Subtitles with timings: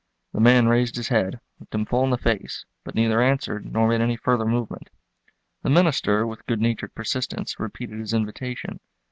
[0.33, 3.87] The man raised his head, looked him full in the face, but neither answered nor
[3.87, 4.89] made any further movement.
[5.61, 8.79] The minister, with good natured persistence, repeated his invitation.